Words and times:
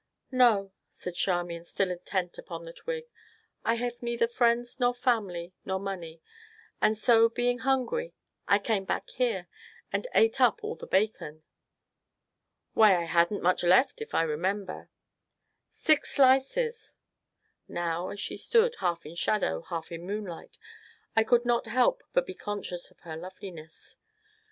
"No," 0.31 0.71
said 0.89 1.13
Charmian, 1.13 1.63
still 1.63 1.91
intent 1.91 2.39
upon 2.39 2.63
the 2.63 2.73
twig, 2.73 3.05
"I 3.63 3.75
have 3.75 4.01
neither 4.01 4.27
friends 4.27 4.79
nor 4.79 4.95
family 4.95 5.53
nor 5.63 5.79
money, 5.79 6.23
and 6.81 6.97
so 6.97 7.29
being 7.29 7.59
hungry 7.59 8.15
I 8.47 8.57
came 8.57 8.83
back 8.83 9.11
here, 9.11 9.47
and 9.93 10.07
ate 10.15 10.41
up 10.41 10.63
all 10.63 10.73
the 10.75 10.87
bacon." 10.87 11.43
"Why, 12.73 12.99
I 12.99 13.03
hadn't 13.03 13.43
left 13.43 13.63
much, 13.63 14.01
if 14.01 14.15
I 14.15 14.23
remember." 14.23 14.89
"Six 15.69 16.15
slices!" 16.15 16.95
Now, 17.67 18.09
as 18.09 18.19
she 18.19 18.37
stood, 18.37 18.77
half 18.79 19.05
in 19.05 19.13
shadow, 19.13 19.61
half 19.69 19.91
in 19.91 20.03
moonlight, 20.07 20.57
I 21.15 21.23
could 21.23 21.45
not 21.45 21.67
help 21.67 22.01
but 22.11 22.25
be 22.25 22.33
conscious 22.33 22.89
of 22.89 23.01
her 23.01 23.15
loveliness. 23.15 23.97